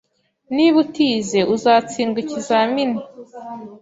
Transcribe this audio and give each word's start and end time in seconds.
Niba 0.55 0.77
utize, 0.83 1.39
uzatsindwa 1.55 2.19
ikizamini 2.23 2.97